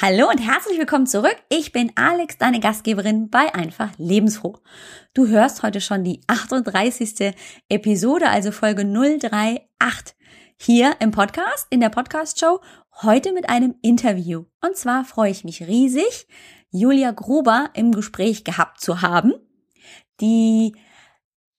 [0.00, 1.34] Hallo und herzlich willkommen zurück.
[1.48, 4.56] Ich bin Alex, deine Gastgeberin bei Einfach Lebensfroh.
[5.12, 7.34] Du hörst heute schon die 38.
[7.68, 10.14] Episode, also Folge 038
[10.56, 12.60] hier im Podcast, in der Podcast-Show,
[13.02, 14.44] heute mit einem Interview.
[14.64, 16.28] Und zwar freue ich mich riesig,
[16.70, 19.32] Julia Gruber im Gespräch gehabt zu haben.
[20.20, 20.76] Die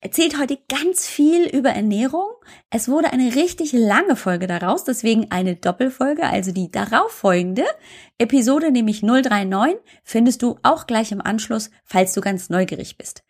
[0.02, 2.29] erzählt heute ganz viel über Ernährung.
[2.70, 7.65] Es wurde eine richtig lange Folge daraus, deswegen eine Doppelfolge, also die darauffolgende
[8.18, 13.24] Episode, nämlich 039, findest du auch gleich im Anschluss, falls du ganz neugierig bist.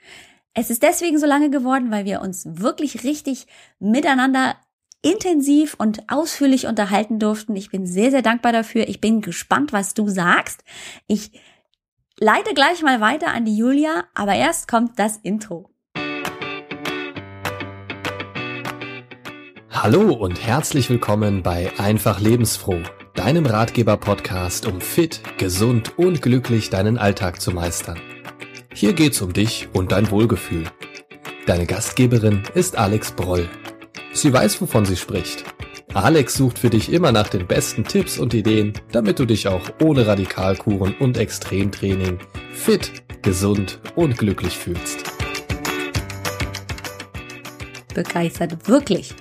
[0.53, 3.47] Es ist deswegen so lange geworden, weil wir uns wirklich richtig
[3.79, 4.55] miteinander
[5.01, 7.55] intensiv und ausführlich unterhalten durften.
[7.55, 8.87] Ich bin sehr, sehr dankbar dafür.
[8.89, 10.63] Ich bin gespannt, was du sagst.
[11.07, 11.31] Ich
[12.19, 15.69] leite gleich mal weiter an die Julia, aber erst kommt das Intro.
[19.81, 22.81] Hallo und herzlich willkommen bei Einfach Lebensfroh,
[23.15, 27.97] deinem Ratgeber-Podcast, um fit, gesund und glücklich deinen Alltag zu meistern.
[28.73, 30.65] Hier geht's um dich und dein Wohlgefühl.
[31.45, 33.47] Deine Gastgeberin ist Alex Broll.
[34.11, 35.45] Sie weiß, wovon sie spricht.
[35.93, 39.63] Alex sucht für dich immer nach den besten Tipps und Ideen, damit du dich auch
[39.81, 42.19] ohne Radikalkuren und Extremtraining
[42.51, 45.05] fit, gesund und glücklich fühlst.
[47.93, 49.15] Begeistert, wirklich.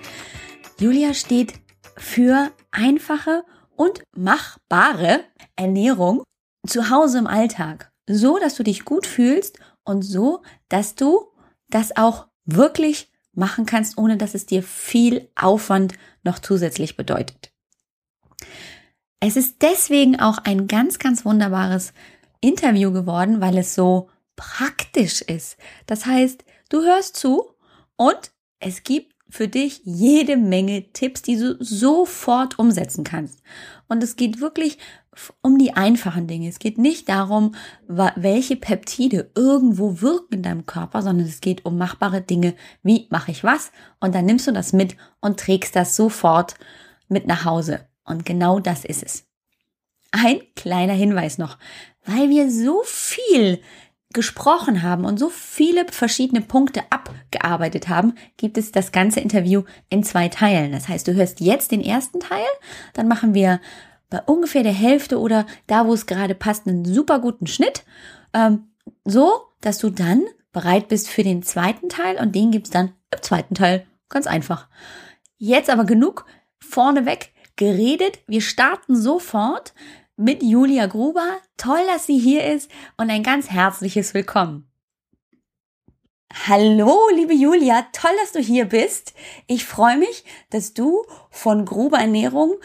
[0.81, 1.55] Julia steht
[1.97, 5.25] für einfache und machbare
[5.57, 6.23] Ernährung
[6.67, 7.91] zu Hause im Alltag.
[8.09, 11.33] So, dass du dich gut fühlst und so, dass du
[11.69, 17.51] das auch wirklich machen kannst, ohne dass es dir viel Aufwand noch zusätzlich bedeutet.
[19.21, 21.93] Es ist deswegen auch ein ganz, ganz wunderbares
[22.41, 25.57] Interview geworden, weil es so praktisch ist.
[25.87, 27.51] Das heißt, du hörst zu
[27.97, 33.43] und es gibt für dich jede Menge Tipps, die du sofort umsetzen kannst.
[33.89, 34.79] Und es geht wirklich
[35.43, 36.49] um die einfachen Dinge.
[36.49, 37.55] Es geht nicht darum,
[37.87, 42.55] welche Peptide irgendwo wirken in deinem Körper, sondern es geht um machbare Dinge.
[42.83, 43.73] Wie mache ich was?
[44.01, 46.55] Und dann nimmst du das mit und trägst das sofort
[47.09, 47.87] mit nach Hause.
[48.05, 49.27] Und genau das ist es.
[50.13, 51.59] Ein kleiner Hinweis noch,
[52.07, 53.61] weil wir so viel
[54.15, 60.03] gesprochen haben und so viele verschiedene Punkte abgearbeitet haben, gibt es das ganze Interview in
[60.03, 60.73] zwei Teilen.
[60.73, 62.47] Das heißt, du hörst jetzt den ersten Teil,
[62.95, 63.61] dann machen wir
[64.09, 67.85] bei ungefähr der Hälfte oder da, wo es gerade passt, einen super guten Schnitt,
[68.33, 68.69] ähm,
[69.05, 73.23] so, dass du dann bereit bist für den zweiten Teil und den gibt's dann im
[73.23, 73.87] zweiten Teil.
[74.09, 74.69] Ganz einfach.
[75.37, 76.25] Jetzt aber genug
[76.59, 78.21] vorneweg geredet.
[78.27, 79.75] Wir starten sofort
[80.19, 81.39] mit Julia Gruber.
[81.57, 84.69] Toll, dass sie hier ist und ein ganz herzliches Willkommen.
[86.47, 89.15] Hallo, liebe Julia, toll, dass du hier bist.
[89.47, 92.57] Ich freue mich, dass du von Gruber Ernährung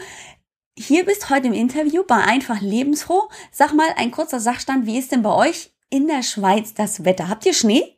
[0.76, 3.28] hier bist heute im Interview bei Einfach Lebensfroh.
[3.52, 7.28] Sag mal ein kurzer Sachstand, wie ist denn bei euch in der Schweiz das Wetter?
[7.28, 7.96] Habt ihr Schnee?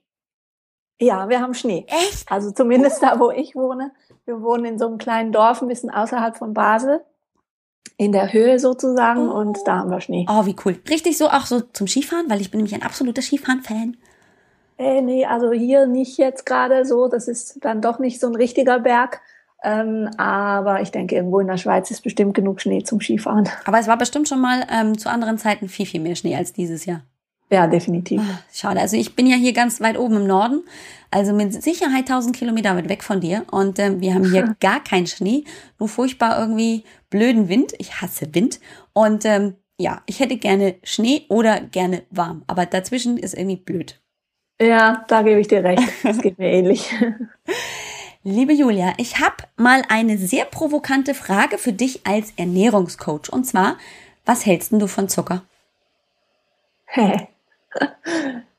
[1.00, 1.86] Ja, wir haben Schnee.
[1.88, 2.30] Echt?
[2.30, 3.92] Also zumindest da, wo ich wohne.
[4.26, 7.02] Wir wohnen in so einem kleinen Dorf, ein bisschen außerhalb von Basel
[7.96, 9.38] in der Höhe sozusagen oh.
[9.38, 10.26] und da haben wir Schnee.
[10.28, 10.78] Oh, wie cool.
[10.88, 13.96] Richtig so auch so zum Skifahren, weil ich bin nämlich ein absoluter Skifahren-Fan.
[14.78, 17.08] Äh, nee, also hier nicht jetzt gerade so.
[17.08, 19.20] Das ist dann doch nicht so ein richtiger Berg.
[19.64, 23.48] Ähm, aber ich denke, irgendwo in der Schweiz ist bestimmt genug Schnee zum Skifahren.
[23.64, 26.52] Aber es war bestimmt schon mal ähm, zu anderen Zeiten viel, viel mehr Schnee als
[26.52, 27.00] dieses Jahr.
[27.50, 28.20] Ja, definitiv.
[28.24, 28.80] Ach, schade.
[28.80, 30.64] Also ich bin ja hier ganz weit oben im Norden,
[31.10, 33.44] also mit Sicherheit 1000 Kilometer weit weg von dir.
[33.50, 35.44] Und ähm, wir haben hier gar keinen Schnee,
[35.78, 37.72] nur furchtbar irgendwie blöden Wind.
[37.78, 38.58] Ich hasse Wind.
[38.92, 42.42] Und ähm, ja, ich hätte gerne Schnee oder gerne warm.
[42.48, 44.00] Aber dazwischen ist irgendwie blöd.
[44.60, 45.82] Ja, da gebe ich dir recht.
[46.02, 46.92] Das geht mir ähnlich.
[48.24, 53.30] Liebe Julia, ich habe mal eine sehr provokante Frage für dich als Ernährungscoach.
[53.30, 53.76] Und zwar,
[54.24, 55.42] was hältst du von Zucker?
[56.86, 57.28] Hä?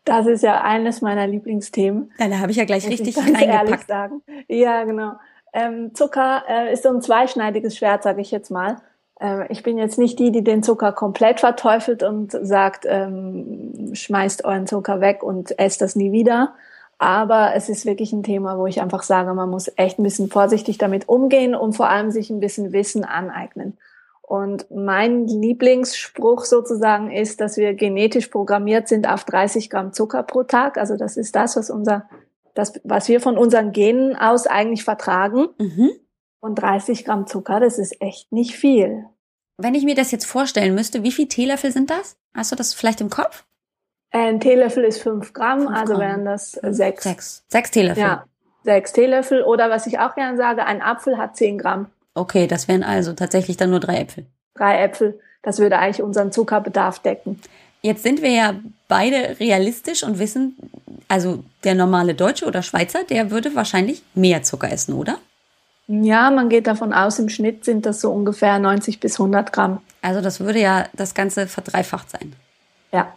[0.08, 2.14] Das ist ja eines meiner Lieblingsthemen.
[2.18, 4.22] Ja, da habe ich ja gleich richtig ich ganz ehrlich sagen.
[4.48, 5.14] Ja, genau.
[5.52, 8.78] Ähm, Zucker äh, ist so ein zweischneidiges Schwert, sage ich jetzt mal.
[9.20, 14.46] Ähm, ich bin jetzt nicht die, die den Zucker komplett verteufelt und sagt, ähm, schmeißt
[14.46, 16.54] euren Zucker weg und esst das nie wieder.
[17.00, 20.30] Aber es ist wirklich ein Thema, wo ich einfach sage, man muss echt ein bisschen
[20.30, 23.78] vorsichtig damit umgehen und vor allem sich ein bisschen Wissen aneignen.
[24.28, 30.44] Und mein Lieblingsspruch sozusagen ist, dass wir genetisch programmiert sind auf 30 Gramm Zucker pro
[30.44, 30.78] Tag.
[30.78, 32.10] Also das ist das, was unser,
[32.54, 35.48] das, was wir von unseren Genen aus eigentlich vertragen.
[35.58, 35.92] Mhm.
[36.42, 39.06] Und 30 Gramm Zucker, das ist echt nicht viel.
[39.56, 42.18] Wenn ich mir das jetzt vorstellen müsste, wie viel Teelöffel sind das?
[42.36, 43.46] Hast du das vielleicht im Kopf?
[44.12, 46.02] Ein Teelöffel ist 5 Gramm, also Gramm.
[46.02, 47.04] wären das sechs.
[47.04, 47.46] Sechs.
[47.48, 48.04] Sechs Teelöffel.
[48.04, 48.26] Ja,
[48.66, 49.42] sechs Teelöffel.
[49.44, 51.88] Oder was ich auch gerne sage, ein Apfel hat 10 Gramm.
[52.18, 54.26] Okay, das wären also tatsächlich dann nur drei Äpfel.
[54.56, 55.20] Drei Äpfel.
[55.44, 57.40] das würde eigentlich unseren Zuckerbedarf decken.
[57.82, 58.56] Jetzt sind wir ja
[58.88, 60.58] beide realistisch und wissen,
[61.08, 65.20] also der normale Deutsche oder Schweizer, der würde wahrscheinlich mehr Zucker essen, oder?
[65.88, 69.80] Ja, man geht davon aus, im Schnitt sind das so ungefähr 90 bis 100 Gramm.
[70.02, 72.34] Also das würde ja das Ganze verdreifacht sein.
[72.92, 73.14] Ja.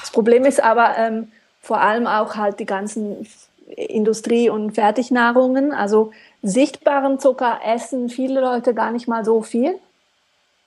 [0.00, 1.28] Das Problem ist aber ähm,
[1.60, 3.26] vor allem auch halt die ganzen
[3.66, 5.72] Industrie- und Fertignahrungen.
[5.72, 6.12] Also
[6.44, 9.74] sichtbaren Zucker essen viele Leute gar nicht mal so viel.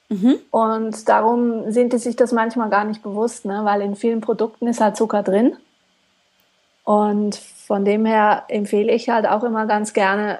[0.10, 0.40] Mhm.
[0.52, 3.62] Und darum sind die sich das manchmal gar nicht bewusst, ne?
[3.64, 5.56] weil in vielen Produkten ist halt Zucker drin.
[6.84, 10.40] Und von dem her empfehle ich halt auch immer ganz gerne,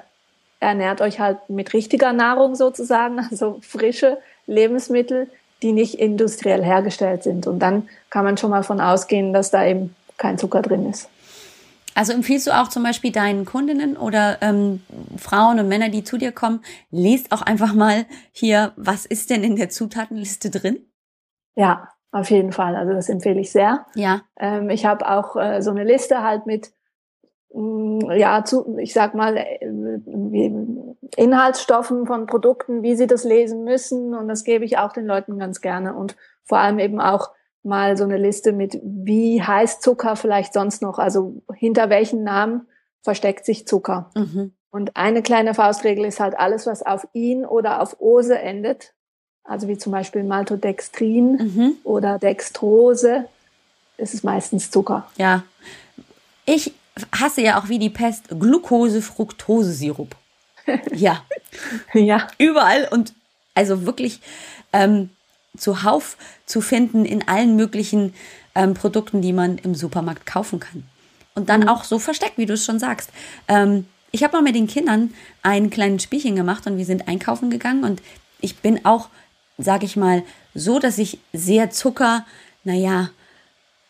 [0.60, 5.28] ernährt euch halt mit richtiger Nahrung sozusagen, also frische Lebensmittel,
[5.62, 7.46] die nicht industriell hergestellt sind.
[7.46, 11.08] Und dann kann man schon mal von ausgehen, dass da eben kein Zucker drin ist.
[11.98, 14.82] Also empfiehlst du auch zum Beispiel deinen Kundinnen oder ähm,
[15.16, 16.60] Frauen und Männer, die zu dir kommen,
[16.92, 20.86] lest auch einfach mal hier, was ist denn in der Zutatenliste drin?
[21.56, 22.76] Ja, auf jeden Fall.
[22.76, 23.84] Also das empfehle ich sehr.
[23.96, 24.20] Ja.
[24.38, 26.70] Ähm, ich habe auch äh, so eine Liste halt mit,
[27.52, 29.58] mm, ja, zu, ich sag mal, äh,
[31.16, 34.14] Inhaltsstoffen von Produkten, wie sie das lesen müssen.
[34.14, 35.94] Und das gebe ich auch den Leuten ganz gerne.
[35.94, 37.32] Und vor allem eben auch
[37.68, 40.98] mal so eine Liste mit, wie heißt Zucker vielleicht sonst noch?
[40.98, 42.66] Also hinter welchen Namen
[43.02, 44.10] versteckt sich Zucker?
[44.14, 44.52] Mhm.
[44.70, 48.94] Und eine kleine Faustregel ist halt alles, was auf ihn oder auf Ose endet.
[49.44, 51.76] Also wie zum Beispiel Maltodextrin mhm.
[51.84, 53.24] oder Dextrose,
[53.96, 55.10] ist es meistens Zucker.
[55.16, 55.44] Ja.
[56.44, 56.74] Ich
[57.12, 60.14] hasse ja auch wie die Pest Glucose-Fructose-Sirup.
[60.94, 61.22] ja.
[61.94, 62.28] ja.
[62.38, 63.14] Überall und
[63.54, 64.20] also wirklich,
[64.72, 65.10] ähm,
[65.58, 66.16] zuhauf
[66.46, 68.14] zu finden in allen möglichen
[68.54, 70.84] ähm, Produkten, die man im Supermarkt kaufen kann.
[71.34, 71.68] Und dann mhm.
[71.68, 73.10] auch so versteckt, wie du es schon sagst.
[73.46, 75.12] Ähm, ich habe mal mit den Kindern
[75.42, 78.02] ein kleines Spielchen gemacht und wir sind einkaufen gegangen und
[78.40, 79.08] ich bin auch,
[79.58, 80.22] sage ich mal,
[80.54, 82.24] so, dass ich sehr Zucker,
[82.64, 83.10] naja,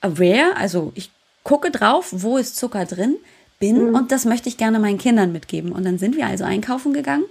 [0.01, 1.11] aware, also ich
[1.45, 3.17] gucke drauf, wo ist Zucker drin,
[3.61, 3.95] bin mhm.
[3.95, 5.73] und das möchte ich gerne meinen Kindern mitgeben.
[5.73, 7.25] Und dann sind wir also einkaufen gegangen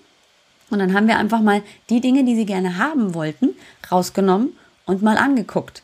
[0.70, 3.50] und dann haben wir einfach mal die Dinge, die sie gerne haben wollten,
[3.92, 4.54] rausgenommen
[4.86, 5.84] und mal angeguckt.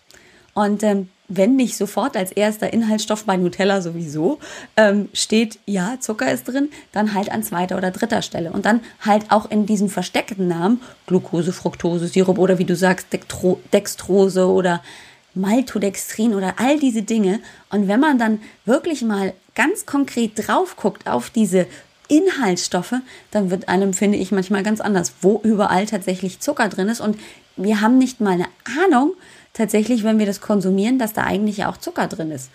[0.53, 4.39] Und ähm, wenn nicht sofort als erster Inhaltsstoff bei Nutella sowieso
[4.77, 8.51] ähm, steht, ja, Zucker ist drin, dann halt an zweiter oder dritter Stelle.
[8.51, 13.11] Und dann halt auch in diesem versteckten Namen Glucose, Fructose, Sirup oder wie du sagst,
[13.13, 14.83] Dektro Dextrose oder
[15.33, 17.39] Maltodextrin oder all diese Dinge.
[17.71, 21.67] Und wenn man dann wirklich mal ganz konkret drauf guckt auf diese
[22.13, 22.95] Inhaltsstoffe,
[23.31, 27.01] dann wird einem, finde ich, manchmal ganz anders, wo überall tatsächlich Zucker drin ist.
[27.01, 27.17] Und
[27.55, 28.47] wir haben nicht mal eine
[28.83, 29.13] Ahnung,
[29.53, 32.51] tatsächlich, wenn wir das konsumieren, dass da eigentlich ja auch Zucker drin ist.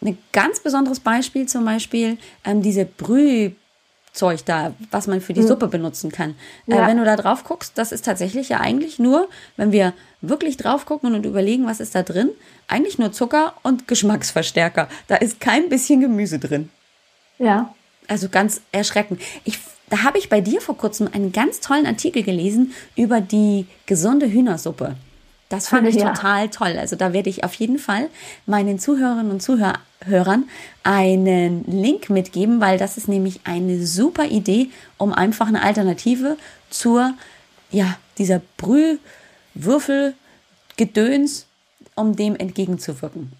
[0.00, 5.48] Ein ganz besonderes Beispiel zum Beispiel ähm, diese Brühzeug da, was man für die hm.
[5.48, 6.36] Suppe benutzen kann.
[6.66, 6.84] Äh, ja.
[6.84, 10.56] Äh, wenn du da drauf guckst, das ist tatsächlich ja eigentlich nur, wenn wir wirklich
[10.56, 12.30] drauf gucken und überlegen, was ist da drin,
[12.68, 14.88] eigentlich nur Zucker und Geschmacksverstärker.
[15.08, 16.70] Da ist kein bisschen Gemüse drin.
[17.38, 17.74] Ja.
[18.08, 19.20] Also ganz erschreckend.
[19.44, 19.58] Ich,
[19.90, 24.30] da habe ich bei dir vor kurzem einen ganz tollen Artikel gelesen über die gesunde
[24.30, 24.96] Hühnersuppe.
[25.48, 26.12] Das fand ich ja.
[26.12, 26.76] total toll.
[26.78, 28.08] Also da werde ich auf jeden Fall
[28.46, 30.48] meinen Zuhörerinnen und Zuhörern
[30.82, 36.36] einen Link mitgeben, weil das ist nämlich eine super Idee, um einfach eine Alternative
[36.70, 37.14] zur,
[37.70, 41.46] ja, dieser Brühwürfelgedöns,
[41.94, 43.32] um dem entgegenzuwirken.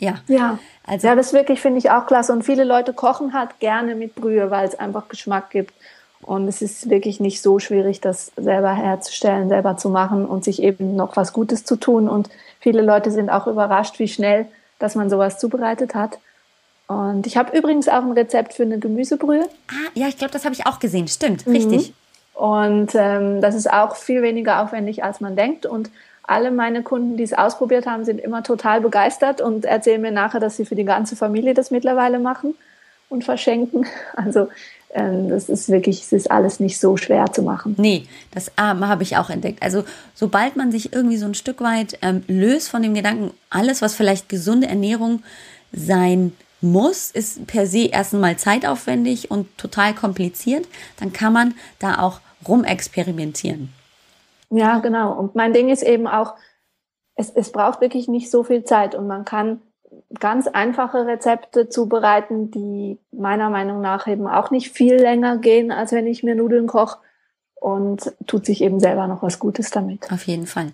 [0.00, 0.14] Ja.
[0.26, 0.58] Ja.
[0.84, 2.32] Also, ja, das wirklich finde ich auch klasse.
[2.32, 5.72] Und viele Leute kochen halt gerne mit Brühe, weil es einfach Geschmack gibt.
[6.22, 10.62] Und es ist wirklich nicht so schwierig, das selber herzustellen, selber zu machen und sich
[10.62, 12.08] eben noch was Gutes zu tun.
[12.08, 12.28] Und
[12.58, 14.46] viele Leute sind auch überrascht, wie schnell,
[14.78, 16.18] dass man sowas zubereitet hat.
[16.88, 19.46] Und ich habe übrigens auch ein Rezept für eine Gemüsebrühe.
[19.68, 21.08] Ah, ja, ich glaube, das habe ich auch gesehen.
[21.08, 21.90] Stimmt, richtig.
[21.90, 21.94] Mhm.
[22.42, 25.66] Und ähm, das ist auch viel weniger aufwendig, als man denkt.
[25.66, 25.90] Und
[26.30, 30.40] alle meine Kunden, die es ausprobiert haben, sind immer total begeistert und erzählen mir nachher,
[30.40, 32.54] dass sie für die ganze Familie das mittlerweile machen
[33.08, 33.86] und verschenken.
[34.16, 34.48] Also
[34.92, 37.74] ähm, das ist wirklich, es ist alles nicht so schwer zu machen.
[37.78, 39.62] Nee, das ähm, habe ich auch entdeckt.
[39.62, 39.84] Also
[40.14, 43.94] sobald man sich irgendwie so ein Stück weit ähm, löst von dem Gedanken, alles, was
[43.94, 45.22] vielleicht gesunde Ernährung
[45.72, 50.66] sein muss, ist per se erstmal zeitaufwendig und total kompliziert,
[50.98, 53.72] dann kann man da auch rumexperimentieren.
[54.50, 55.12] Ja, genau.
[55.12, 56.34] Und mein Ding ist eben auch,
[57.14, 59.62] es, es braucht wirklich nicht so viel Zeit und man kann
[60.18, 65.92] ganz einfache Rezepte zubereiten, die meiner Meinung nach eben auch nicht viel länger gehen, als
[65.92, 66.98] wenn ich mir Nudeln koche
[67.54, 70.10] und tut sich eben selber noch was Gutes damit.
[70.12, 70.72] Auf jeden Fall.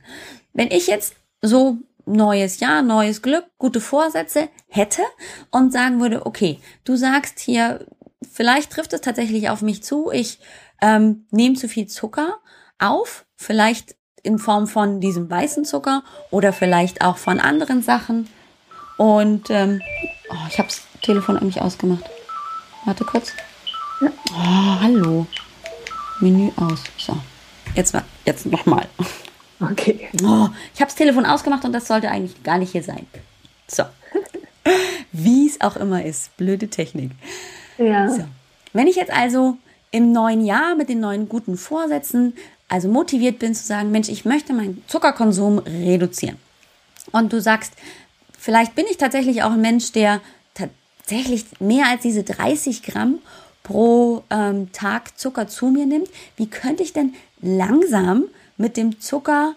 [0.53, 5.03] Wenn ich jetzt so neues Jahr, neues Glück, gute Vorsätze hätte
[5.51, 7.87] und sagen würde, okay, du sagst hier,
[8.31, 10.39] vielleicht trifft es tatsächlich auf mich zu, ich
[10.81, 12.39] ähm, nehme zu viel Zucker
[12.79, 18.29] auf, vielleicht in Form von diesem weißen Zucker oder vielleicht auch von anderen Sachen.
[18.97, 19.81] Und ähm,
[20.31, 22.05] oh, ich habe das Telefon eigentlich ausgemacht.
[22.85, 23.33] Warte kurz.
[24.01, 24.11] Ja.
[24.33, 25.27] Oh, hallo.
[26.21, 26.83] Menü aus.
[26.99, 27.17] So.
[27.75, 28.87] Jetzt, jetzt nochmal.
[29.61, 30.09] Okay.
[30.23, 33.07] Oh, ich habe das Telefon ausgemacht und das sollte eigentlich gar nicht hier sein.
[33.69, 33.85] So.
[35.13, 36.37] Wie es auch immer ist.
[36.37, 37.13] Blöde Technik.
[37.79, 38.09] Ja.
[38.09, 38.25] So.
[38.73, 39.57] Wenn ich jetzt also
[39.91, 42.35] im neuen Jahr mit den neuen guten Vorsätzen
[42.69, 46.37] also motiviert bin zu sagen, Mensch, ich möchte meinen Zuckerkonsum reduzieren.
[47.13, 47.73] Und du sagst,
[48.39, 50.21] vielleicht bin ich tatsächlich auch ein Mensch, der
[50.55, 53.21] tatsächlich mehr als diese 30 Gramm
[53.63, 56.09] pro ähm, Tag Zucker zu mir nimmt.
[56.37, 58.25] Wie könnte ich denn langsam
[58.57, 59.55] mit dem Zucker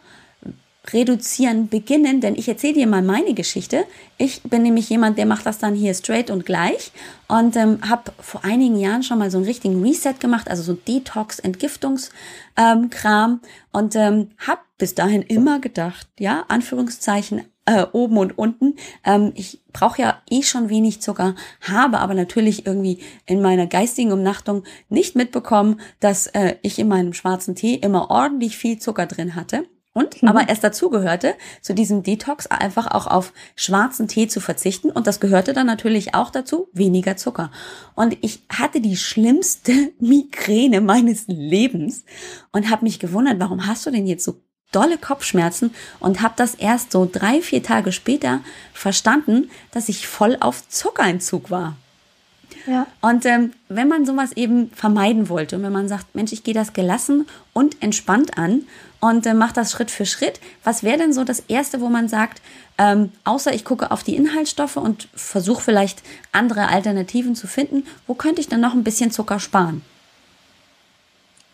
[0.93, 3.85] reduzieren beginnen, denn ich erzähle dir mal meine Geschichte.
[4.17, 6.91] Ich bin nämlich jemand, der macht das dann hier straight und gleich
[7.27, 10.73] und ähm, habe vor einigen Jahren schon mal so einen richtigen Reset gemacht, also so
[10.73, 12.11] Detox, Entgiftungskram
[12.57, 13.39] ähm,
[13.71, 18.75] und ähm, habe bis dahin immer gedacht, ja, Anführungszeichen äh, oben und unten.
[19.05, 24.11] Ähm, ich brauche ja eh schon wenig Zucker, habe aber natürlich irgendwie in meiner geistigen
[24.11, 29.35] Umnachtung nicht mitbekommen, dass äh, ich in meinem schwarzen Tee immer ordentlich viel Zucker drin
[29.35, 29.65] hatte.
[29.93, 30.29] Und mhm.
[30.29, 34.91] aber es dazugehörte, zu diesem Detox einfach auch auf schwarzen Tee zu verzichten.
[34.91, 37.51] Und das gehörte dann natürlich auch dazu, weniger Zucker.
[37.95, 42.05] Und ich hatte die schlimmste Migräne meines Lebens
[42.51, 44.41] und habe mich gewundert, warum hast du denn jetzt so
[44.71, 48.41] dolle Kopfschmerzen und habe das erst so drei, vier Tage später
[48.73, 51.75] verstanden, dass ich voll auf Zuckerentzug war.
[52.69, 52.87] Ja.
[53.01, 56.53] Und ähm, wenn man sowas eben vermeiden wollte und wenn man sagt, Mensch, ich gehe
[56.53, 58.63] das gelassen und entspannt an
[58.99, 62.07] und äh, mache das Schritt für Schritt, was wäre denn so das Erste, wo man
[62.07, 62.41] sagt,
[62.77, 68.13] ähm, außer ich gucke auf die Inhaltsstoffe und versuche vielleicht andere Alternativen zu finden, wo
[68.13, 69.81] könnte ich dann noch ein bisschen Zucker sparen?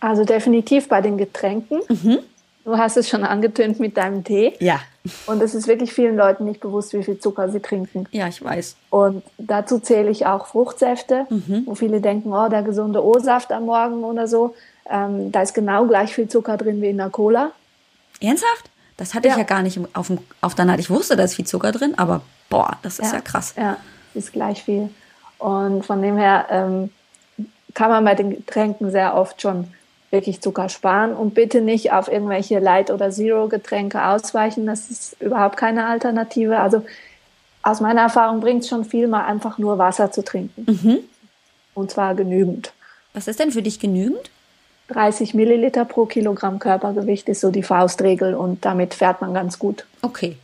[0.02, 1.80] Also definitiv bei den Getränken.
[1.88, 2.20] Mhm.
[2.66, 4.54] Du hast es schon angetönt mit deinem Tee.
[4.60, 4.80] Ja.
[5.28, 8.08] Und es ist wirklich vielen Leuten nicht bewusst, wie viel Zucker sie trinken.
[8.12, 8.76] Ja, ich weiß.
[8.90, 11.64] Und dazu zähle ich auch Fruchtsäfte, Mhm.
[11.66, 14.56] wo viele denken, oh, der gesunde O-Saft am Morgen oder so.
[14.90, 17.52] Ähm, da ist genau gleich viel Zucker drin wie in der Cola.
[18.22, 18.70] Ernsthaft?
[18.98, 19.40] Das hatte ich Ja.
[19.40, 20.80] ja gar nicht auf, dem, auf der Naht.
[20.80, 23.54] Ich wusste, da ist viel Zucker drin, aber boah, das ist ja, krass.
[23.58, 23.78] Ja,
[24.14, 24.90] ist gleich viel.
[25.38, 26.90] Und von dem her ähm,
[27.74, 29.68] kann man bei den Getränken sehr oft schon
[30.16, 34.66] wirklich Zucker sparen und bitte nicht auf irgendwelche Light- oder Zero-Getränke ausweichen.
[34.66, 36.60] Das ist überhaupt keine Alternative.
[36.60, 36.84] Also
[37.62, 40.66] aus meiner Erfahrung bringt es schon viel, mal einfach nur Wasser zu trinken.
[40.68, 41.00] Mhm.
[41.74, 42.74] Und zwar genügend.
[43.14, 44.32] Was ist denn für dich genügend?
[44.90, 49.86] 30 Milliliter pro Kilogramm Körpergewicht ist so die Faustregel und damit fährt man ganz gut.
[50.02, 50.38] Okay.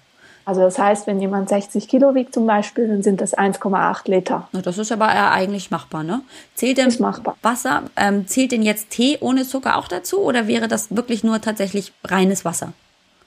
[0.51, 4.49] Also das heißt, wenn jemand 60 Kilo wiegt zum Beispiel, dann sind das 1,8 Liter.
[4.51, 6.23] Na, das ist aber ja eigentlich machbar, ne?
[6.55, 6.93] Zählt denn.
[7.41, 11.39] Wasser, ähm, zählt denn jetzt Tee ohne Zucker auch dazu oder wäre das wirklich nur
[11.39, 12.73] tatsächlich reines Wasser?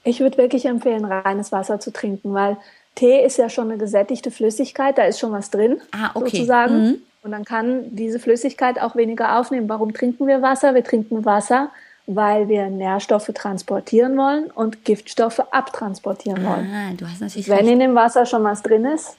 [0.02, 2.58] Ich würde wirklich empfehlen, reines Wasser zu trinken, weil
[2.94, 6.28] Tee ist ja schon eine gesättigte Flüssigkeit, da ist schon was drin, Ah, okay.
[6.28, 6.82] sozusagen.
[6.82, 6.96] Mhm.
[7.22, 9.66] Und dann kann diese Flüssigkeit auch weniger aufnehmen.
[9.70, 10.74] Warum trinken wir Wasser?
[10.74, 11.70] Wir trinken Wasser,
[12.06, 16.70] weil wir Nährstoffe transportieren wollen und Giftstoffe abtransportieren wollen.
[16.72, 17.70] Ah, du hast natürlich Wenn recht.
[17.70, 19.16] in dem Wasser schon was drin ist,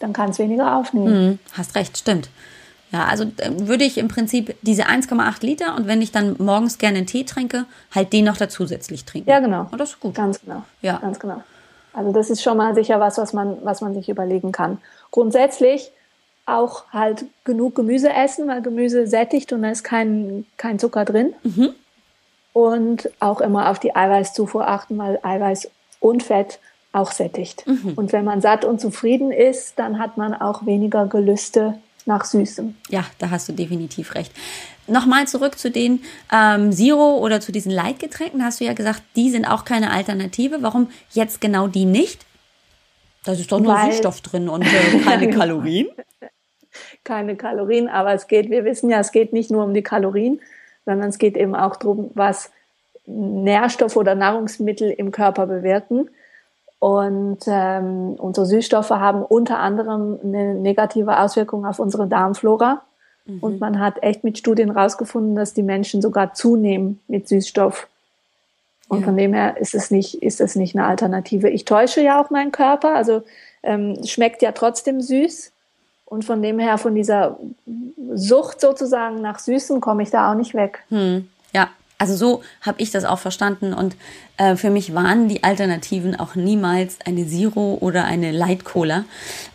[0.00, 1.26] dann kann es weniger aufnehmen.
[1.26, 2.28] Mhm, hast recht, stimmt.
[2.92, 6.78] Ja, also äh, würde ich im Prinzip diese 1,8 Liter und wenn ich dann morgens
[6.78, 9.28] gerne einen Tee trinke, halt den noch da zusätzlich trinken.
[9.28, 9.68] Ja, genau.
[9.72, 10.14] Oh, das ist gut.
[10.14, 10.62] Ganz genau.
[10.80, 10.98] Ja.
[10.98, 11.42] Ganz genau.
[11.92, 14.78] Also das ist schon mal sicher was, was man, was man sich überlegen kann.
[15.10, 15.90] Grundsätzlich
[16.46, 21.34] auch halt genug Gemüse essen, weil Gemüse sättigt und da ist kein, kein Zucker drin.
[21.42, 21.74] Mhm.
[22.52, 26.58] Und auch immer auf die Eiweißzufuhr achten, weil Eiweiß und Fett
[26.92, 27.66] auch sättigt.
[27.66, 27.92] Mhm.
[27.94, 32.74] Und wenn man satt und zufrieden ist, dann hat man auch weniger Gelüste nach Süßem.
[32.88, 34.32] Ja, da hast du definitiv recht.
[34.86, 36.00] Nochmal zurück zu den
[36.32, 38.42] ähm, Zero oder zu diesen Leitgetränken.
[38.42, 40.62] Hast du ja gesagt, die sind auch keine Alternative.
[40.62, 42.24] Warum jetzt genau die nicht?
[43.24, 45.88] Da ist doch nur Weil- Süßstoff drin und äh, keine Kalorien.
[47.04, 50.40] keine Kalorien, aber es geht, wir wissen ja, es geht nicht nur um die Kalorien,
[50.88, 52.50] sondern es geht eben auch darum, was
[53.04, 56.08] Nährstoffe oder Nahrungsmittel im Körper bewirken.
[56.78, 62.80] Und ähm, unsere Süßstoffe haben unter anderem eine negative Auswirkung auf unsere Darmflora.
[63.42, 67.86] Und man hat echt mit Studien rausgefunden, dass die Menschen sogar zunehmen mit Süßstoff.
[68.88, 69.04] Und Ja.
[69.04, 71.50] von dem her ist es nicht, ist es nicht eine Alternative.
[71.50, 73.22] Ich täusche ja auch meinen Körper, also
[73.62, 75.52] ähm, schmeckt ja trotzdem süß.
[76.08, 77.38] Und von dem her, von dieser
[78.14, 80.84] Sucht sozusagen nach Süßen, komme ich da auch nicht weg.
[80.88, 83.94] Hm, ja, also so habe ich das auch verstanden und
[84.38, 89.04] äh, für mich waren die Alternativen auch niemals eine Zero oder eine Light Cola.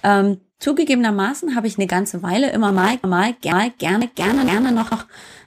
[0.03, 4.91] Ähm, Zugegebenermaßen habe ich eine ganze Weile immer mal, mal, gerne, gerne, gerne, gerne noch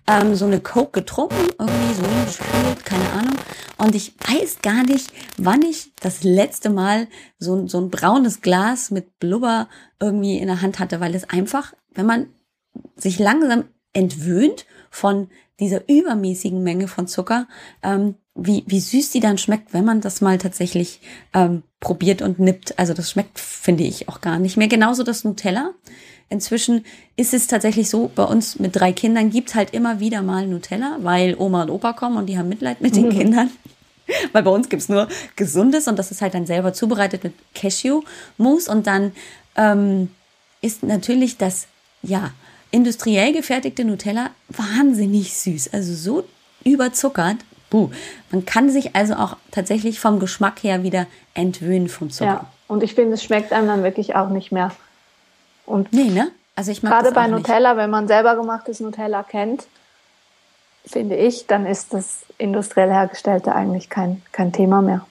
[0.06, 3.36] ähm, so eine Coke getrunken, irgendwie so gefühlt, keine Ahnung.
[3.78, 7.08] Und ich weiß gar nicht, wann ich das letzte Mal
[7.38, 11.72] so, so ein braunes Glas mit Blubber irgendwie in der Hand hatte, weil es einfach,
[11.94, 12.26] wenn man
[12.94, 15.30] sich langsam entwöhnt von
[15.60, 17.48] dieser übermäßigen Menge von Zucker,
[17.82, 21.00] ähm, wie, wie süß die dann schmeckt, wenn man das mal tatsächlich
[21.34, 22.78] ähm, probiert und nippt.
[22.78, 24.68] Also das schmeckt, finde ich, auch gar nicht mehr.
[24.68, 25.72] Genauso das Nutella.
[26.28, 26.84] Inzwischen
[27.16, 30.98] ist es tatsächlich so, bei uns mit drei Kindern gibt's halt immer wieder mal Nutella,
[31.00, 33.18] weil Oma und Opa kommen und die haben Mitleid mit den mhm.
[33.18, 33.50] Kindern.
[34.32, 38.70] Weil bei uns gibt's nur Gesundes und das ist halt dann selber zubereitet mit Cashew-Mousse.
[38.70, 39.10] Und dann
[39.56, 40.10] ähm,
[40.60, 41.66] ist natürlich das,
[42.02, 42.30] ja,
[42.70, 45.72] industriell gefertigte Nutella wahnsinnig süß.
[45.72, 46.24] Also so
[46.62, 47.38] überzuckert.
[47.70, 47.90] Buh.
[48.30, 52.30] Man kann sich also auch tatsächlich vom Geschmack her wieder entwöhnen vom Zucker.
[52.30, 54.72] Ja, und ich finde, es schmeckt einem dann wirklich auch nicht mehr.
[55.64, 56.28] Und nee, ne?
[56.54, 57.82] Also ich mag gerade bei Nutella, nicht.
[57.82, 59.66] wenn man selber gemachtes Nutella kennt,
[60.86, 65.06] finde ich, dann ist das industriell hergestellte eigentlich kein, kein Thema mehr.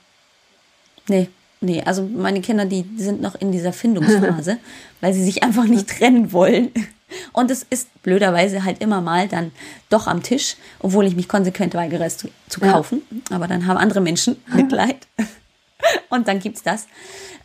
[1.08, 1.30] Nee,
[1.62, 4.58] nee, also meine Kinder, die sind noch in dieser Findungsphase,
[5.02, 6.72] weil sie sich einfach nicht trennen wollen.
[7.34, 9.52] Und es ist blöderweise halt immer mal dann
[9.90, 13.02] doch am Tisch, obwohl ich mich konsequent weigere, es zu, zu kaufen.
[13.30, 13.36] Ja.
[13.36, 15.08] Aber dann haben andere Menschen Mitleid.
[16.10, 16.88] Und dann gibt's das.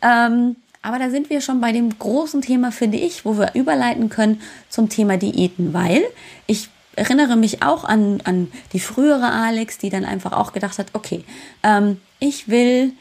[0.01, 4.09] Ähm, aber da sind wir schon bei dem großen Thema, finde ich, wo wir überleiten
[4.09, 6.03] können zum Thema Diäten, weil
[6.47, 10.87] ich erinnere mich auch an, an die frühere Alex, die dann einfach auch gedacht hat,
[10.93, 11.23] okay,
[11.63, 12.93] ähm, ich will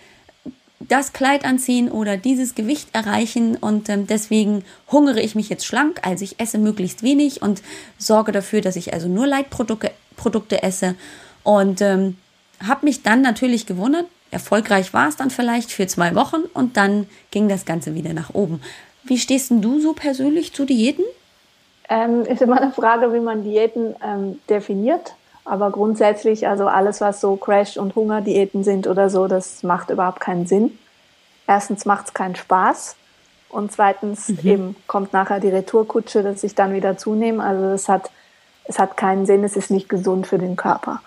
[0.81, 6.01] das Kleid anziehen oder dieses Gewicht erreichen und ähm, deswegen hungere ich mich jetzt schlank,
[6.03, 7.63] also ich esse möglichst wenig und
[7.99, 10.97] sorge dafür, dass ich also nur Leitprodukte Produkte esse
[11.45, 12.17] und ähm,
[12.67, 17.07] habe mich dann natürlich gewundert, erfolgreich war es dann vielleicht für zwei Wochen und dann
[17.31, 18.61] ging das Ganze wieder nach oben.
[19.03, 21.05] Wie stehst denn du so persönlich zu Diäten?
[21.89, 25.15] Ähm, ist immer eine Frage, wie man Diäten ähm, definiert.
[25.51, 30.21] Aber grundsätzlich, also alles, was so Crash- und Hungerdiäten sind oder so, das macht überhaupt
[30.21, 30.79] keinen Sinn.
[31.49, 32.95] Erstens macht es keinen Spaß.
[33.49, 34.39] Und zweitens mhm.
[34.45, 37.43] eben kommt nachher die Retourkutsche, dass ich dann wieder zunehme.
[37.43, 38.13] Also es hat,
[38.63, 41.03] es hat keinen Sinn, es ist nicht gesund für den Körper.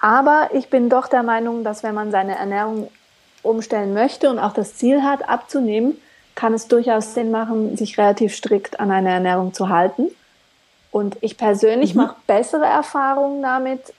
[0.00, 2.88] Aber ich bin doch der Meinung, dass wenn man seine Ernährung
[3.42, 5.98] umstellen möchte und auch das Ziel hat, abzunehmen,
[6.34, 10.10] kann es durchaus Sinn machen, sich relativ strikt an eine Ernährung zu halten.
[10.90, 12.02] Und ich persönlich mhm.
[12.02, 13.92] mache bessere Erfahrungen damit,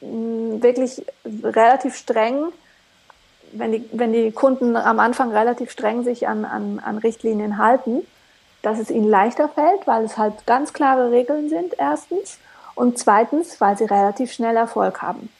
[0.00, 2.52] wirklich relativ streng,
[3.52, 8.06] wenn die, wenn die Kunden am Anfang relativ streng sich an, an, an Richtlinien halten,
[8.62, 12.38] dass es ihnen leichter fällt, weil es halt ganz klare Regeln sind, erstens.
[12.74, 15.30] Und zweitens, weil sie relativ schnell Erfolg haben.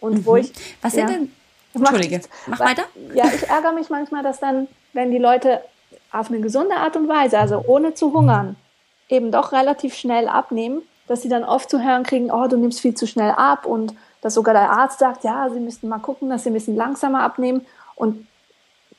[0.00, 0.26] Und mhm.
[0.26, 0.52] wo ich.
[0.82, 1.32] Was sind ja, denn.
[1.72, 2.84] Entschuldige, mach weil, weiter.
[3.14, 5.60] Ja, ich ärgere mich manchmal, dass dann, wenn die Leute
[6.12, 8.54] auf eine gesunde Art und Weise, also ohne zu hungern,
[9.08, 12.80] eben doch relativ schnell abnehmen, dass sie dann oft zu hören kriegen, oh, du nimmst
[12.80, 16.30] viel zu schnell ab und dass sogar der Arzt sagt, ja, sie müssten mal gucken,
[16.30, 17.66] dass sie ein bisschen langsamer abnehmen.
[17.94, 18.26] Und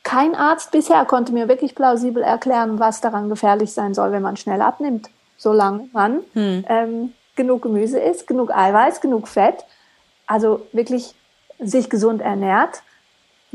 [0.04, 4.38] kein Arzt bisher konnte mir wirklich plausibel erklären, was daran gefährlich sein soll, wenn man
[4.38, 6.66] schnell abnimmt, solange man hm.
[6.70, 9.66] ähm, genug Gemüse isst, genug Eiweiß, genug Fett
[10.28, 11.16] also wirklich
[11.60, 12.82] sich gesund ernährt,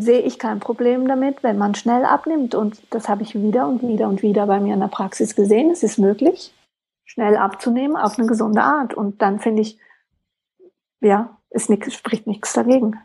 [0.00, 2.54] sehe ich kein Problem damit, wenn man schnell abnimmt.
[2.54, 5.70] Und das habe ich wieder und wieder und wieder bei mir in der Praxis gesehen.
[5.70, 6.52] Es ist möglich,
[7.04, 8.94] schnell abzunehmen auf eine gesunde Art.
[8.94, 9.78] Und dann finde ich,
[11.00, 12.98] ja, es nix, spricht nichts dagegen.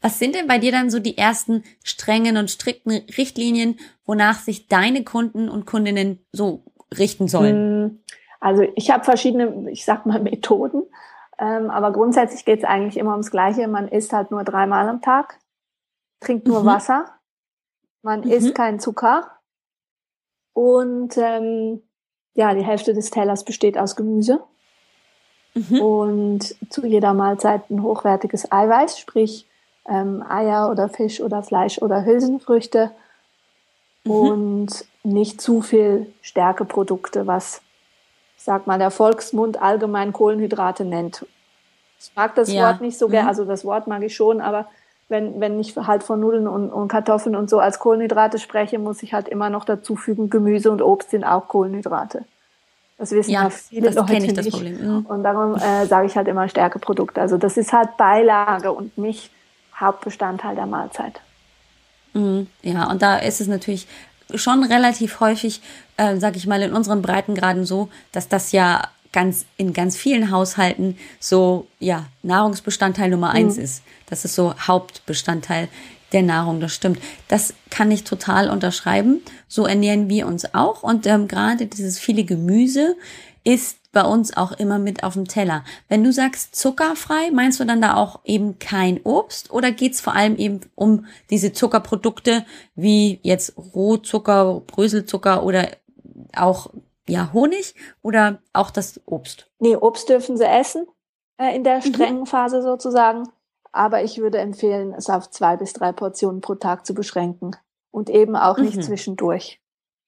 [0.00, 4.68] Was sind denn bei dir dann so die ersten strengen und strikten Richtlinien, wonach sich
[4.68, 6.64] deine Kunden und Kundinnen so
[6.98, 7.56] richten sollen?
[7.56, 8.00] Hm,
[8.40, 10.84] also ich habe verschiedene, ich sag mal, Methoden.
[11.38, 13.66] Ähm, aber grundsätzlich geht es eigentlich immer ums Gleiche.
[13.66, 15.38] Man isst halt nur dreimal am Tag,
[16.22, 16.66] trinkt nur mhm.
[16.66, 17.06] Wasser,
[18.02, 18.30] man mhm.
[18.30, 19.30] isst keinen Zucker
[20.52, 21.82] und ähm,
[22.34, 24.40] ja, die Hälfte des Tellers besteht aus Gemüse.
[25.54, 25.80] Mhm.
[25.80, 29.46] Und zu jeder Mahlzeit ein hochwertiges Eiweiß, sprich
[29.86, 32.90] ähm, Eier oder Fisch oder Fleisch oder Hülsenfrüchte
[34.04, 34.10] mhm.
[34.10, 37.60] und nicht zu viel Stärkeprodukte, was
[38.36, 41.26] sag mal, der Volksmund allgemein Kohlenhydrate nennt.
[42.00, 42.66] Ich mag das ja.
[42.68, 43.28] Wort nicht so gerne, mhm.
[43.28, 44.68] also das Wort mag ich schon, aber
[45.08, 49.02] wenn, wenn ich halt von Nudeln und, und Kartoffeln und so als Kohlenhydrate spreche, muss
[49.02, 52.24] ich halt immer noch dazu fügen, Gemüse und Obst sind auch Kohlenhydrate.
[52.98, 54.54] Das wissen ja, ja viele das Leute ich das nicht.
[54.54, 54.80] Problem.
[54.80, 55.06] Mhm.
[55.06, 57.20] Und darum äh, sage ich halt immer Stärkeprodukte.
[57.20, 59.30] Also das ist halt Beilage und nicht
[59.74, 61.20] Hauptbestandteil der Mahlzeit.
[62.14, 62.46] Mhm.
[62.62, 63.88] Ja, und da ist es natürlich
[64.34, 65.60] schon relativ häufig,
[65.96, 68.82] äh, sag ich mal, in unseren Breitengraden so, dass das ja
[69.12, 73.64] ganz in ganz vielen Haushalten so ja Nahrungsbestandteil Nummer eins mhm.
[73.64, 73.82] ist.
[74.06, 75.68] Das ist so Hauptbestandteil.
[76.12, 76.98] der Nahrung, das stimmt.
[77.28, 79.22] Das kann ich total unterschreiben.
[79.48, 80.82] So ernähren wir uns auch.
[80.82, 82.96] Und ähm, gerade dieses viele Gemüse
[83.44, 85.64] ist bei uns auch immer mit auf dem Teller.
[85.88, 90.14] Wenn du sagst zuckerfrei, meinst du dann da auch eben kein Obst oder geht's vor
[90.14, 92.44] allem eben um diese Zuckerprodukte
[92.74, 95.68] wie jetzt Rohzucker, Bröselzucker oder
[96.34, 96.70] auch
[97.08, 99.50] ja Honig oder auch das Obst?
[99.58, 100.86] Nee, Obst dürfen sie essen
[101.38, 101.82] äh, in der mhm.
[101.82, 102.26] strengen mhm.
[102.26, 103.28] Phase sozusagen.
[103.72, 107.56] Aber ich würde empfehlen, es auf zwei bis drei Portionen pro Tag zu beschränken
[107.90, 108.82] und eben auch nicht mhm.
[108.82, 109.60] zwischendurch.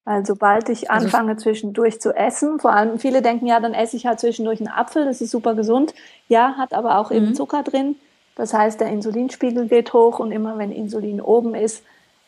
[0.05, 3.73] Weil sobald ich also anfange also zwischendurch zu essen, vor allem viele denken ja, dann
[3.73, 5.95] esse ich halt zwischendurch einen Apfel, das ist super gesund.
[6.29, 7.17] Ja, hat aber auch mhm.
[7.17, 7.97] eben Zucker drin.
[8.37, 11.83] Das heißt, der Insulinspiegel geht hoch und immer wenn Insulin oben ist,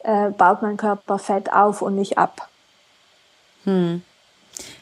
[0.05, 2.48] äh, baut mein Körper Fett auf und nicht ab.
[3.64, 4.02] Hm.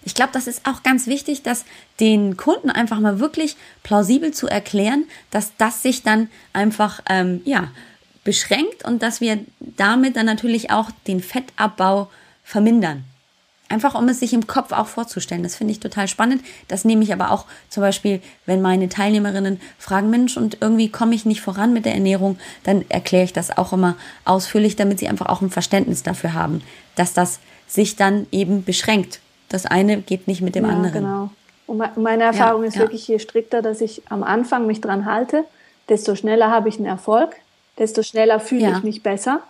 [0.05, 1.65] Ich glaube, das ist auch ganz wichtig, dass
[2.01, 7.71] den Kunden einfach mal wirklich plausibel zu erklären, dass das sich dann einfach ähm, ja
[8.23, 12.11] beschränkt und dass wir damit dann natürlich auch den Fettabbau
[12.43, 13.05] vermindern.
[13.69, 15.43] Einfach um es sich im Kopf auch vorzustellen.
[15.43, 16.45] Das finde ich total spannend.
[16.69, 21.15] Das nehme ich aber auch zum Beispiel, wenn meine Teilnehmerinnen fragen, Mensch, und irgendwie komme
[21.15, 25.09] ich nicht voran mit der Ernährung, dann erkläre ich das auch immer ausführlich, damit sie
[25.09, 26.63] einfach auch ein Verständnis dafür haben,
[26.95, 29.21] dass das sich dann eben beschränkt.
[29.55, 31.05] Das eine geht nicht mit dem ja, anderen.
[31.05, 31.31] Genau.
[31.69, 35.45] Und meine Erfahrung ja, ist wirklich, je strikter, dass ich am Anfang mich dran halte,
[35.89, 37.37] desto schneller habe ich einen Erfolg,
[37.79, 39.43] desto schneller fühle ich mich besser.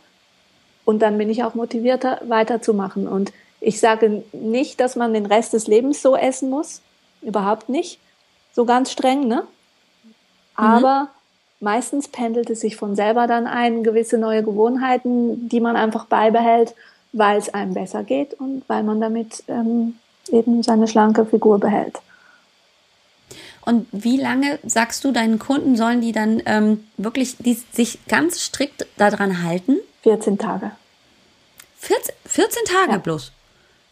[0.85, 3.09] Und dann bin ich auch motivierter, weiterzumachen.
[3.09, 6.83] Und ich sage nicht, dass man den Rest des Lebens so essen muss.
[7.23, 7.99] Überhaupt nicht.
[8.53, 9.45] So ganz streng, ne?
[10.05, 10.13] Mhm.
[10.55, 11.09] Aber mhm.
[11.61, 16.75] meistens pendelt es sich von selber dann ein, gewisse neue Gewohnheiten, die man einfach beibehält,
[17.15, 19.95] weil es einem besser geht und weil man damit ähm,
[20.31, 22.01] eben seine schlanke Figur behält.
[23.65, 28.43] Und wie lange sagst du deinen Kunden, sollen die dann ähm, wirklich die, sich ganz
[28.43, 29.79] strikt daran halten?
[30.03, 30.73] 14 Tage.
[31.79, 32.99] 14, 14 Tage ja.
[32.99, 33.33] bloß.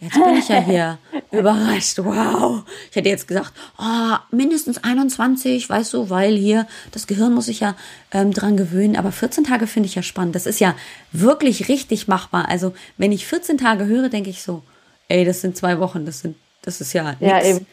[0.02, 0.98] Jetzt bin ich ja hier
[1.30, 1.98] überrascht.
[1.98, 2.64] Wow.
[2.90, 7.60] Ich hätte jetzt gesagt, oh, mindestens 21, weißt du, weil hier das Gehirn muss sich
[7.60, 7.76] ja
[8.10, 8.96] ähm, dran gewöhnen.
[8.96, 10.34] Aber 14 Tage finde ich ja spannend.
[10.34, 10.74] Das ist ja
[11.12, 12.48] wirklich richtig machbar.
[12.48, 14.64] Also, wenn ich 14 Tage höre, denke ich so,
[15.06, 16.04] ey, das sind zwei Wochen.
[16.04, 17.20] Das sind, das ist ja nichts.
[17.20, 17.64] Ja, eben.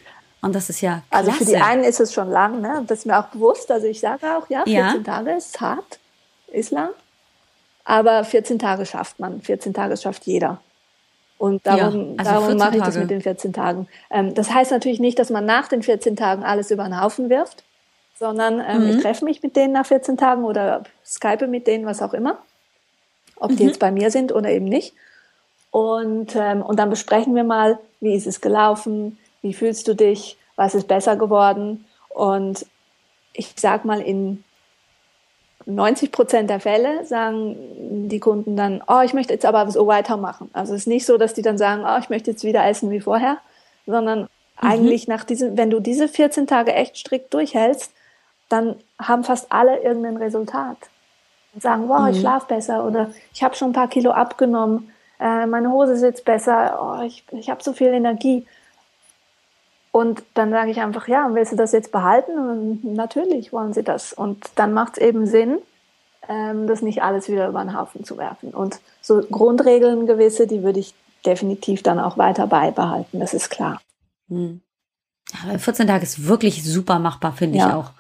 [0.42, 1.32] Und das ist ja klasse.
[1.32, 2.84] Also für die einen ist es schon lang, ne?
[2.86, 3.72] Das ist mir auch bewusst.
[3.72, 4.94] Also ich sage auch, ja, 14 ja.
[5.04, 6.00] Tage ist hart,
[6.48, 6.92] ist lang.
[7.86, 9.42] Aber 14 Tage schafft man.
[9.42, 10.62] 14 Tage schafft jeder.
[11.40, 13.88] Und darum, ja, also darum mache ich das mit den 14 Tagen.
[14.12, 17.30] Ähm, das heißt natürlich nicht, dass man nach den 14 Tagen alles über den Haufen
[17.30, 17.64] wirft,
[18.20, 18.90] sondern ähm, mhm.
[18.90, 22.40] ich treffe mich mit denen nach 14 Tagen oder skype mit denen, was auch immer.
[23.38, 23.70] Ob die mhm.
[23.70, 24.94] jetzt bei mir sind oder eben nicht.
[25.72, 30.38] Und, ähm, und dann besprechen wir mal, wie ist es gelaufen, wie fühlst du dich,
[30.58, 31.86] was ist besser geworden.
[32.10, 32.66] Und
[33.32, 34.44] ich sag mal, in
[35.66, 40.50] 90 Prozent der Fälle sagen die Kunden dann, oh, ich möchte jetzt aber so weitermachen.
[40.54, 42.90] Also es ist nicht so, dass die dann sagen, oh, ich möchte jetzt wieder essen
[42.92, 43.38] wie vorher,
[43.86, 44.28] sondern mhm.
[44.60, 47.92] eigentlich nach diesem, wenn du diese 14 Tage echt strikt durchhältst,
[48.48, 50.78] dann haben fast alle irgendein Resultat.
[51.54, 52.10] Und sagen, wow, mhm.
[52.10, 56.26] ich schlafe besser oder ich habe schon ein paar Kilo abgenommen, äh, meine Hose sitzt
[56.26, 58.46] besser, oh, ich, ich habe so viel Energie.
[59.92, 62.38] Und dann sage ich einfach, ja, willst du das jetzt behalten?
[62.38, 64.14] Und natürlich wollen sie das.
[64.14, 65.58] Und dann macht es eben Sinn,
[66.28, 68.54] ähm, das nicht alles wieder über den Haufen zu werfen.
[68.54, 70.94] Und so Grundregeln gewisse, die würde ich
[71.26, 73.82] definitiv dann auch weiter beibehalten, das ist klar.
[74.30, 74.62] Hm.
[75.48, 77.68] Ja, 14 Tage ist wirklich super machbar, finde ja.
[77.68, 77.92] ich auch.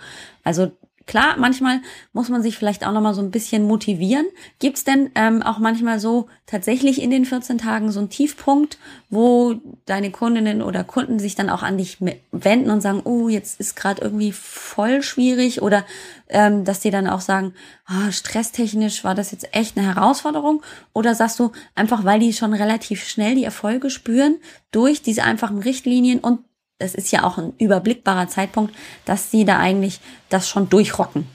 [0.43, 0.71] Also
[1.09, 1.81] Klar, manchmal
[2.13, 4.27] muss man sich vielleicht auch noch mal so ein bisschen motivieren.
[4.59, 8.77] Gibt's denn ähm, auch manchmal so tatsächlich in den 14 Tagen so einen Tiefpunkt,
[9.09, 9.55] wo
[9.87, 11.97] deine Kundinnen oder Kunden sich dann auch an dich
[12.31, 15.83] wenden und sagen, oh, jetzt ist gerade irgendwie voll schwierig oder
[16.27, 17.55] ähm, dass die dann auch sagen,
[17.87, 20.61] ah, stresstechnisch war das jetzt echt eine Herausforderung
[20.93, 24.35] oder sagst du einfach, weil die schon relativ schnell die Erfolge spüren
[24.69, 26.41] durch diese einfachen Richtlinien und
[26.79, 28.73] das ist ja auch ein überblickbarer Zeitpunkt,
[29.05, 31.27] dass sie da eigentlich das schon durchrocken.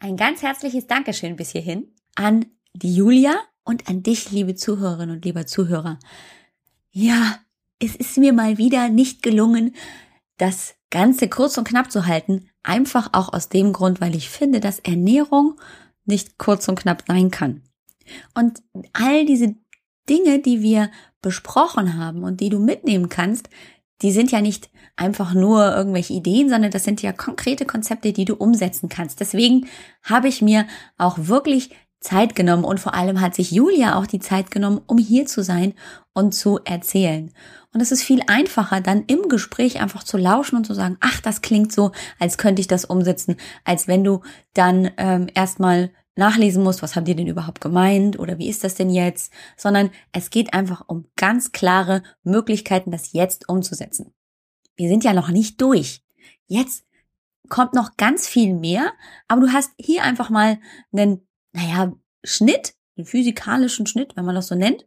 [0.00, 5.24] Ein ganz herzliches Dankeschön bis hierhin an die Julia und an dich, liebe Zuhörerinnen und
[5.24, 5.98] lieber Zuhörer.
[6.90, 7.38] Ja,
[7.80, 9.74] es ist mir mal wieder nicht gelungen,
[10.36, 12.48] das Ganze kurz und knapp zu halten.
[12.62, 15.60] Einfach auch aus dem Grund, weil ich finde, dass Ernährung
[16.04, 17.62] nicht kurz und knapp sein kann.
[18.34, 18.62] Und
[18.94, 19.54] all diese
[20.08, 23.50] Dinge, die wir besprochen haben und die du mitnehmen kannst,
[24.02, 28.24] die sind ja nicht einfach nur irgendwelche Ideen, sondern das sind ja konkrete Konzepte, die
[28.24, 29.20] du umsetzen kannst.
[29.20, 29.68] Deswegen
[30.02, 34.20] habe ich mir auch wirklich Zeit genommen und vor allem hat sich Julia auch die
[34.20, 35.74] Zeit genommen, um hier zu sein
[36.12, 37.32] und zu erzählen.
[37.74, 41.20] Und es ist viel einfacher, dann im Gespräch einfach zu lauschen und zu sagen, ach,
[41.20, 44.22] das klingt so, als könnte ich das umsetzen, als wenn du
[44.54, 48.74] dann ähm, erstmal nachlesen musst, was haben die denn überhaupt gemeint oder wie ist das
[48.74, 54.12] denn jetzt, sondern es geht einfach um ganz klare Möglichkeiten, das jetzt umzusetzen.
[54.76, 56.04] Wir sind ja noch nicht durch.
[56.46, 56.84] Jetzt
[57.48, 58.92] kommt noch ganz viel mehr,
[59.26, 60.58] aber du hast hier einfach mal
[60.92, 61.92] einen, naja,
[62.24, 64.86] Schnitt, einen physikalischen Schnitt, wenn man das so nennt,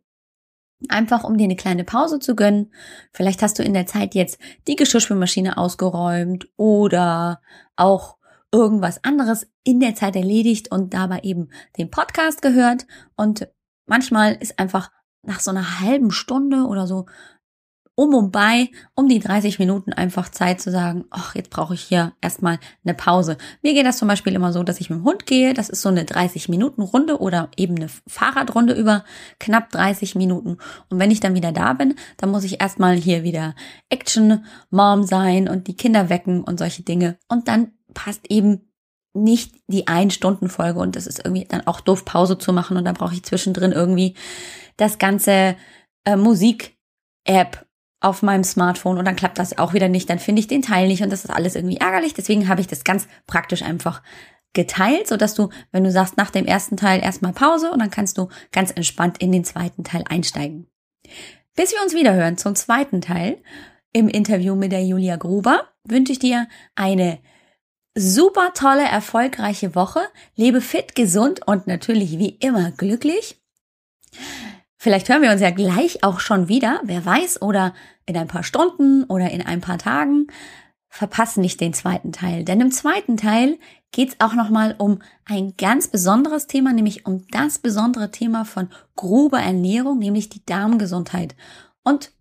[0.89, 2.74] Einfach um dir eine kleine Pause zu gönnen.
[3.13, 7.41] Vielleicht hast du in der Zeit jetzt die Geschirrspülmaschine ausgeräumt oder
[7.76, 8.17] auch
[8.52, 12.86] irgendwas anderes in der Zeit erledigt und dabei eben den Podcast gehört.
[13.16, 13.48] Und
[13.86, 14.92] manchmal ist einfach
[15.24, 17.06] nach so einer halben Stunde oder so
[17.96, 21.82] um und bei, um die 30 Minuten einfach Zeit zu sagen, ach, jetzt brauche ich
[21.82, 23.38] hier erstmal eine Pause.
[23.62, 25.82] Mir geht das zum Beispiel immer so, dass ich mit dem Hund gehe, das ist
[25.82, 29.04] so eine 30 Minuten Runde oder eben eine Fahrradrunde über
[29.40, 30.58] knapp 30 Minuten.
[30.90, 33.56] Und wenn ich dann wieder da bin, dann muss ich erstmal hier wieder
[33.90, 37.18] Action Mom sein und die Kinder wecken und solche Dinge.
[37.28, 38.71] Und dann passt eben
[39.13, 42.95] nicht die Ein-Stunden-Folge und das ist irgendwie dann auch doof, Pause zu machen und dann
[42.95, 44.15] brauche ich zwischendrin irgendwie
[44.77, 45.56] das ganze
[46.06, 47.65] äh, Musik-App
[47.99, 50.88] auf meinem Smartphone und dann klappt das auch wieder nicht, dann finde ich den Teil
[50.88, 52.13] nicht und das ist alles irgendwie ärgerlich.
[52.13, 54.01] Deswegen habe ich das ganz praktisch einfach
[54.54, 57.91] geteilt, so dass du, wenn du sagst, nach dem ersten Teil erstmal Pause und dann
[57.91, 60.67] kannst du ganz entspannt in den zweiten Teil einsteigen.
[61.56, 63.41] Bis wir uns wiederhören zum zweiten Teil
[63.93, 67.19] im Interview mit der Julia Gruber, wünsche ich dir eine
[67.95, 70.01] super tolle, erfolgreiche Woche.
[70.36, 73.41] Lebe fit, gesund und natürlich wie immer glücklich.
[74.77, 77.73] Vielleicht hören wir uns ja gleich auch schon wieder, wer weiß, oder
[78.06, 80.27] in ein paar Stunden oder in ein paar Tagen.
[80.89, 83.60] Verpasse nicht den zweiten Teil, denn im zweiten Teil
[83.91, 88.69] geht es auch nochmal um ein ganz besonderes Thema, nämlich um das besondere Thema von
[88.95, 91.36] grober Ernährung, nämlich die Darmgesundheit.
[91.84, 92.12] Und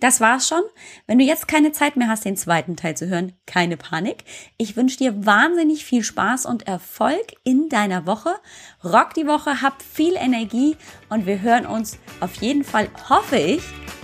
[0.01, 0.63] Das war's schon.
[1.07, 4.25] Wenn du jetzt keine Zeit mehr hast, den zweiten Teil zu hören, keine Panik.
[4.57, 8.35] Ich wünsche dir wahnsinnig viel Spaß und Erfolg in deiner Woche.
[8.83, 10.77] Rock die Woche, hab viel Energie
[11.09, 13.63] und wir hören uns auf jeden Fall, hoffe ich,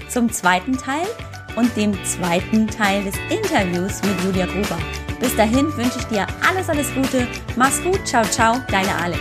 [0.09, 1.09] zum zweiten Teil
[1.57, 4.79] und dem zweiten Teil des Interviews mit Julia Gruber.
[5.21, 7.27] Bis dahin wünsche ich dir alles, alles Gute.
[7.57, 8.07] Mach's gut.
[8.07, 8.61] Ciao, ciao.
[8.71, 9.21] Deine Alex.